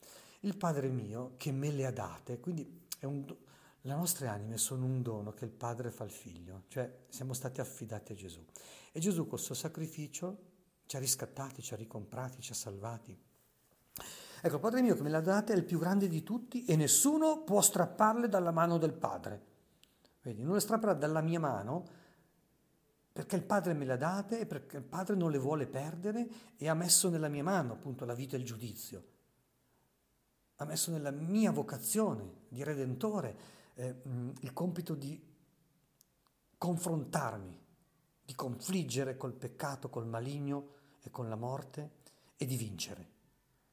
il 0.44 0.58
Padre 0.58 0.90
mio 0.90 1.34
che 1.38 1.52
me 1.52 1.72
le 1.72 1.86
ha 1.86 1.92
date, 1.92 2.40
quindi 2.40 2.82
un, 3.02 3.26
le 3.82 3.94
nostre 3.94 4.28
anime 4.28 4.58
sono 4.58 4.86
un 4.86 5.02
dono 5.02 5.34
che 5.34 5.46
il 5.46 5.52
Padre 5.52 5.92
fa 5.92 6.04
al 6.04 6.10
Figlio, 6.10 6.64
cioè 6.68 7.06
siamo 7.10 7.34
stati 7.34 7.62
affidati 7.62 8.12
a 8.12 8.16
Gesù. 8.16 8.44
E 8.92 9.00
Gesù 9.00 9.28
col 9.28 9.40
suo 9.40 9.56
sacrificio 9.56 10.52
ci 10.86 10.96
ha 10.96 11.00
riscattati, 11.00 11.62
ci 11.62 11.74
ha 11.74 11.78
ricomprati, 11.78 12.42
ci 12.42 12.52
ha 12.52 12.56
salvati. 12.56 13.18
Ecco, 14.42 14.56
il 14.56 14.62
Padre 14.62 14.82
mio 14.82 14.96
che 14.96 15.02
me 15.02 15.10
le 15.10 15.18
ha 15.18 15.22
date 15.22 15.54
è 15.54 15.56
il 15.56 15.64
più 15.64 15.80
grande 15.80 16.10
di 16.10 16.24
tutti 16.24 16.66
e 16.66 16.76
nessuno 16.76 17.44
può 17.44 17.62
strapparle 17.62 18.28
dalla 18.28 18.52
mano 18.52 18.78
del 18.78 18.94
Padre. 18.94 19.52
Vedi, 20.24 20.42
non 20.42 20.56
le 20.56 20.60
strapperà 20.60 20.94
dalla 20.94 21.22
mia 21.22 21.40
mano 21.40 22.02
perché 23.14 23.36
il 23.36 23.44
Padre 23.44 23.74
me 23.74 23.86
le 23.86 23.94
ha 23.94 23.98
date 23.98 24.40
e 24.40 24.46
perché 24.48 24.78
il 24.78 24.84
Padre 24.84 25.16
non 25.16 25.30
le 25.30 25.38
vuole 25.38 25.68
perdere 25.68 26.28
e 26.58 26.68
ha 26.68 26.74
messo 26.74 27.10
nella 27.10 27.28
mia 27.28 27.44
mano 27.44 27.74
appunto 27.74 28.06
la 28.06 28.16
vita 28.16 28.36
e 28.36 28.40
il 28.40 28.46
giudizio 28.46 29.12
ha 30.64 30.66
messo 30.66 30.92
nella 30.92 31.12
mia 31.12 31.52
vocazione 31.52 32.44
di 32.48 32.64
redentore 32.64 33.36
eh, 33.76 34.02
il 34.40 34.54
compito 34.54 34.96
di 34.96 35.22
confrontarmi, 36.58 37.62
di 38.24 38.36
confliggere 38.36 39.18
col 39.18 39.34
peccato, 39.34 39.90
col 39.90 40.08
maligno 40.08 40.70
e 41.02 41.10
con 41.10 41.28
la 41.28 41.36
morte 41.36 41.92
e 42.38 42.46
di 42.46 42.56
vincere. 42.56 43.10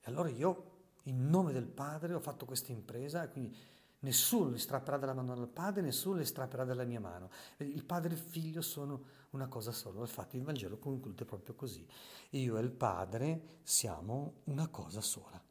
E 0.00 0.10
allora 0.10 0.28
io, 0.30 0.78
in 1.04 1.28
nome 1.28 1.52
del 1.52 1.68
Padre, 1.68 2.14
ho 2.14 2.20
fatto 2.20 2.46
questa 2.46 2.72
impresa 2.72 3.22
e 3.22 3.28
quindi 3.28 3.56
nessuno 4.00 4.50
li 4.50 4.58
strapperà 4.58 4.98
dalla 4.98 5.14
mano 5.14 5.34
del 5.34 5.48
Padre, 5.48 5.82
nessuno 5.82 6.18
li 6.18 6.24
strapperà 6.24 6.64
dalla 6.64 6.84
mia 6.84 7.00
mano. 7.00 7.30
Il 7.58 7.84
Padre 7.84 8.10
e 8.10 8.14
il 8.14 8.20
Figlio 8.20 8.62
sono 8.62 9.04
una 9.30 9.48
cosa 9.48 9.72
sola, 9.72 10.00
infatti 10.00 10.36
il 10.36 10.42
Vangelo 10.42 10.78
conclude 10.78 11.24
proprio 11.24 11.54
così. 11.54 11.86
Io 12.30 12.56
e 12.56 12.60
il 12.60 12.70
Padre 12.70 13.60
siamo 13.62 14.40
una 14.44 14.68
cosa 14.68 15.00
sola. 15.00 15.42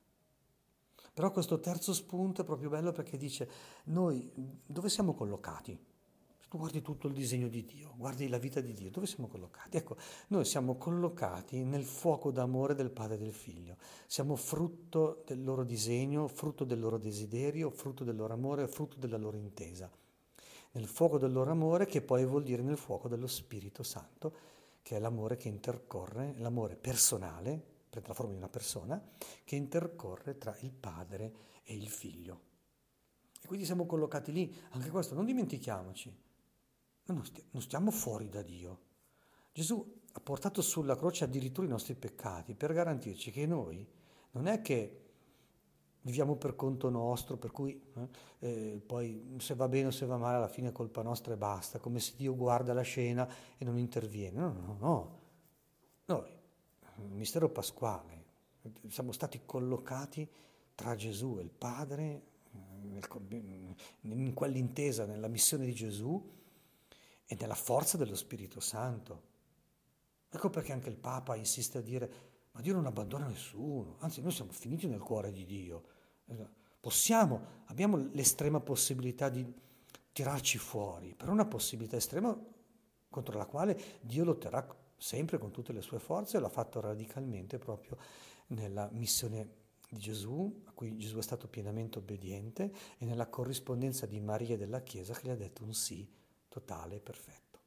Però 1.13 1.31
questo 1.31 1.59
terzo 1.59 1.93
spunto 1.93 2.41
è 2.41 2.45
proprio 2.45 2.69
bello 2.69 2.91
perché 2.91 3.17
dice, 3.17 3.49
noi 3.85 4.31
dove 4.65 4.89
siamo 4.89 5.13
collocati? 5.13 5.77
Tu 6.49 6.57
guardi 6.57 6.81
tutto 6.81 7.07
il 7.07 7.13
disegno 7.13 7.47
di 7.47 7.63
Dio, 7.63 7.93
guardi 7.95 8.27
la 8.27 8.39
vita 8.39 8.59
di 8.59 8.73
Dio, 8.73 8.89
dove 8.89 9.05
siamo 9.05 9.27
collocati? 9.27 9.77
Ecco, 9.77 9.97
noi 10.29 10.45
siamo 10.45 10.77
collocati 10.77 11.63
nel 11.63 11.85
fuoco 11.85 12.31
d'amore 12.31 12.73
del 12.73 12.89
Padre 12.89 13.15
e 13.15 13.19
del 13.19 13.33
Figlio. 13.33 13.77
Siamo 14.07 14.35
frutto 14.35 15.21
del 15.27 15.43
loro 15.43 15.63
disegno, 15.63 16.27
frutto 16.27 16.63
del 16.63 16.79
loro 16.79 16.97
desiderio, 16.97 17.69
frutto 17.69 18.03
del 18.03 18.15
loro 18.15 18.33
amore, 18.33 18.67
frutto 18.67 18.97
della 18.97 19.17
loro 19.17 19.37
intesa. 19.37 19.91
Nel 20.71 20.87
fuoco 20.87 21.19
del 21.19 21.31
loro 21.31 21.51
amore 21.51 21.85
che 21.85 22.01
poi 22.01 22.25
vuol 22.25 22.41
dire 22.41 22.63
nel 22.63 22.77
fuoco 22.77 23.07
dello 23.07 23.27
Spirito 23.27 23.83
Santo 23.83 24.33
che 24.81 24.95
è 24.95 24.99
l'amore 24.99 25.37
che 25.37 25.49
intercorre, 25.49 26.33
l'amore 26.37 26.75
personale, 26.77 27.61
prende 27.91 28.07
la 28.07 28.15
forma 28.15 28.31
di 28.31 28.37
una 28.37 28.49
persona, 28.49 28.99
che 29.43 29.55
intercorre 29.55 30.39
tra 30.39 30.57
il 30.61 30.71
padre 30.71 31.31
e 31.63 31.75
il 31.75 31.89
figlio. 31.89 32.41
E 33.39 33.45
quindi 33.45 33.65
siamo 33.65 33.85
collocati 33.85 34.31
lì, 34.31 34.51
anche 34.71 34.89
questo, 34.89 35.13
non 35.13 35.25
dimentichiamoci, 35.25 36.11
non 37.13 37.61
stiamo 37.61 37.91
fuori 37.91 38.29
da 38.29 38.41
Dio. 38.41 38.79
Gesù 39.51 39.97
ha 40.13 40.19
portato 40.19 40.61
sulla 40.61 40.95
croce 40.95 41.23
addirittura 41.23 41.67
i 41.67 41.69
nostri 41.69 41.95
peccati 41.95 42.55
per 42.55 42.73
garantirci 42.73 43.31
che 43.31 43.45
noi 43.45 43.87
non 44.31 44.47
è 44.47 44.61
che 44.61 45.03
viviamo 46.01 46.35
per 46.35 46.55
conto 46.55 46.89
nostro, 46.89 47.37
per 47.37 47.51
cui 47.51 47.79
eh, 47.95 48.07
eh, 48.39 48.81
poi 48.85 49.35
se 49.37 49.53
va 49.55 49.67
bene 49.67 49.87
o 49.87 49.91
se 49.91 50.05
va 50.05 50.17
male 50.17 50.37
alla 50.37 50.47
fine 50.47 50.69
è 50.69 50.71
colpa 50.71 51.01
nostra 51.01 51.33
e 51.33 51.37
basta, 51.37 51.79
come 51.79 51.99
se 51.99 52.13
Dio 52.15 52.35
guarda 52.35 52.73
la 52.73 52.81
scena 52.81 53.27
e 53.57 53.65
non 53.65 53.77
interviene. 53.77 54.39
No, 54.39 54.51
no, 54.51 54.77
no. 54.79 55.19
Noi, 56.05 56.31
il 56.97 57.15
mistero 57.15 57.49
pasquale, 57.49 58.25
siamo 58.87 59.11
stati 59.11 59.41
collocati 59.45 60.27
tra 60.73 60.95
Gesù 60.95 61.37
e 61.39 61.43
il 61.43 61.51
Padre, 61.51 62.23
nel, 62.81 63.05
in 64.01 64.33
quell'intesa, 64.33 65.05
nella 65.05 65.27
missione 65.27 65.65
di 65.65 65.73
Gesù 65.73 66.37
e 67.31 67.37
nella 67.39 67.53
forza 67.53 67.95
dello 67.95 68.15
Spirito 68.15 68.59
Santo. 68.59 69.27
Ecco 70.27 70.49
perché 70.49 70.71
anche 70.71 70.89
il 70.89 70.97
Papa 70.97 71.35
insiste 71.35 71.77
a 71.77 71.81
dire 71.81 72.11
ma 72.53 72.61
Dio 72.61 72.73
non 72.73 72.87
abbandona 72.87 73.27
nessuno, 73.27 73.97
anzi 73.99 74.19
noi 74.21 74.31
siamo 74.31 74.51
finiti 74.51 74.87
nel 74.87 74.99
cuore 74.99 75.31
di 75.31 75.45
Dio. 75.45 75.83
Possiamo, 76.79 77.61
abbiamo 77.65 77.97
l'estrema 77.97 78.59
possibilità 78.59 79.29
di 79.29 79.45
tirarci 80.11 80.57
fuori, 80.57 81.13
però 81.13 81.31
una 81.31 81.45
possibilità 81.45 81.97
estrema 81.97 82.35
contro 83.09 83.37
la 83.37 83.45
quale 83.45 83.79
Dio 84.01 84.23
lotterà 84.23 84.67
sempre 84.97 85.37
con 85.37 85.51
tutte 85.51 85.71
le 85.71 85.81
sue 85.81 85.99
forze 85.99 86.37
e 86.37 86.39
l'ha 86.39 86.49
fatto 86.49 86.79
radicalmente 86.79 87.59
proprio 87.59 87.95
nella 88.47 88.89
missione 88.91 89.57
di 89.87 89.99
Gesù, 89.99 90.63
a 90.65 90.71
cui 90.71 90.97
Gesù 90.97 91.17
è 91.17 91.21
stato 91.21 91.47
pienamente 91.47 91.99
obbediente, 91.99 92.73
e 92.97 93.05
nella 93.05 93.27
corrispondenza 93.27 94.07
di 94.07 94.19
Maria 94.19 94.55
e 94.55 94.57
della 94.57 94.81
Chiesa 94.81 95.13
che 95.13 95.27
gli 95.27 95.31
ha 95.31 95.35
detto 95.35 95.63
un 95.63 95.75
sì 95.75 96.17
totale 96.49 96.97
e 96.97 96.99
perfetto. 96.99 97.59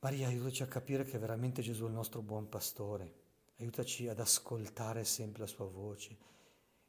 Maria, 0.00 0.26
aiutaci 0.26 0.62
a 0.62 0.66
capire 0.66 1.04
che 1.04 1.18
veramente 1.18 1.62
Gesù 1.62 1.84
è 1.84 1.86
il 1.86 1.94
nostro 1.94 2.20
buon 2.20 2.48
pastore, 2.48 3.22
aiutaci 3.58 4.08
ad 4.08 4.18
ascoltare 4.18 5.04
sempre 5.04 5.40
la 5.40 5.46
sua 5.46 5.66
voce, 5.66 6.16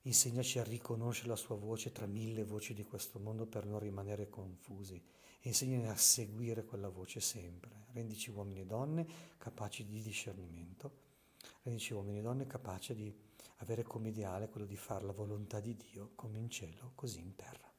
insegnaci 0.01 0.59
a 0.59 0.63
riconoscere 0.63 1.29
la 1.29 1.35
sua 1.35 1.55
voce 1.55 1.91
tra 1.91 2.05
mille 2.07 2.43
voci 2.43 2.73
di 2.73 2.83
questo 2.83 3.19
mondo 3.19 3.45
per 3.45 3.65
non 3.65 3.79
rimanere 3.79 4.29
confusi 4.29 4.95
e 5.39 5.47
insegnaci 5.47 5.87
a 5.87 5.95
seguire 5.95 6.65
quella 6.65 6.89
voce 6.89 7.19
sempre. 7.19 7.85
Rendici 7.93 8.31
uomini 8.31 8.61
e 8.61 8.65
donne 8.65 9.07
capaci 9.37 9.85
di 9.85 10.01
discernimento, 10.01 11.03
rendici 11.61 11.93
uomini 11.93 12.19
e 12.19 12.21
donne 12.21 12.47
capaci 12.47 12.93
di 12.93 13.15
avere 13.59 13.83
come 13.83 14.09
ideale 14.09 14.49
quello 14.49 14.67
di 14.67 14.75
fare 14.75 15.05
la 15.05 15.13
volontà 15.13 15.59
di 15.59 15.75
Dio 15.77 16.11
come 16.15 16.37
in 16.37 16.49
cielo, 16.49 16.91
così 16.95 17.21
in 17.21 17.35
terra. 17.35 17.74